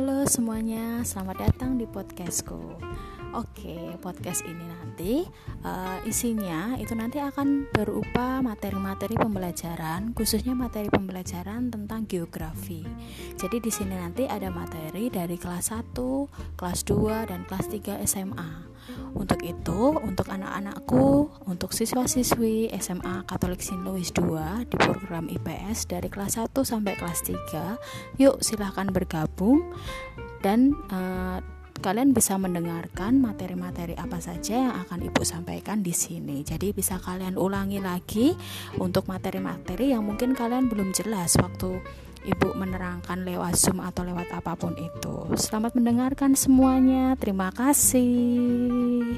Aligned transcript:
Halo 0.00 0.24
semuanya, 0.24 1.04
selamat 1.04 1.36
datang 1.44 1.76
di 1.76 1.84
podcastku. 1.84 2.56
Oke, 3.36 4.00
podcast 4.00 4.40
ini 4.48 4.64
nanti 4.64 5.28
uh, 5.60 6.00
isinya 6.08 6.72
itu 6.80 6.96
nanti 6.96 7.20
akan 7.20 7.68
berupa 7.68 8.40
materi-materi 8.40 9.20
pembelajaran, 9.20 10.16
khususnya 10.16 10.56
materi 10.56 10.88
pembelajaran 10.88 11.68
tentang 11.68 12.08
geografi. 12.08 12.80
Jadi 13.36 13.60
di 13.60 13.68
sini 13.68 13.92
nanti 13.92 14.24
ada 14.24 14.48
materi 14.48 15.12
dari 15.12 15.36
kelas 15.36 15.68
1, 15.68 15.92
kelas 16.56 16.80
2 16.88 17.28
dan 17.28 17.44
kelas 17.44 17.68
3 17.68 18.00
SMA. 18.08 18.72
Untuk 19.12 19.39
itu, 19.50 19.98
untuk 19.98 20.30
anak-anakku, 20.30 21.30
untuk 21.50 21.74
siswa-siswi 21.74 22.70
SMA 22.78 23.26
Katolik 23.26 23.60
St. 23.60 23.82
Louis 23.82 24.06
2 24.14 24.70
di 24.70 24.76
program 24.78 25.26
IPS 25.26 25.90
dari 25.90 26.06
kelas 26.06 26.38
1 26.38 26.54
sampai 26.62 26.94
kelas 26.94 27.26
3, 27.26 28.22
yuk 28.22 28.38
silahkan 28.40 28.86
bergabung 28.88 29.74
dan 30.40 30.72
uh, 30.88 31.42
kalian 31.80 32.12
bisa 32.12 32.36
mendengarkan 32.36 33.18
materi-materi 33.18 33.96
apa 33.96 34.20
saja 34.20 34.68
yang 34.68 34.74
akan 34.84 35.00
Ibu 35.08 35.24
sampaikan 35.24 35.80
di 35.80 35.96
sini. 35.96 36.44
Jadi 36.44 36.76
bisa 36.76 37.00
kalian 37.00 37.40
ulangi 37.40 37.80
lagi 37.80 38.36
untuk 38.76 39.08
materi-materi 39.08 39.96
yang 39.96 40.04
mungkin 40.04 40.36
kalian 40.36 40.68
belum 40.68 40.92
jelas 40.92 41.40
waktu 41.40 41.80
Ibu 42.20 42.52
menerangkan 42.52 43.24
lewat 43.24 43.56
Zoom 43.56 43.80
atau 43.80 44.04
lewat 44.04 44.28
apa 44.36 44.52
pun 44.52 44.76
itu. 44.76 45.32
Selamat 45.40 45.72
mendengarkan 45.72 46.36
semuanya. 46.36 47.16
Terima 47.16 47.48
kasih. 47.48 49.16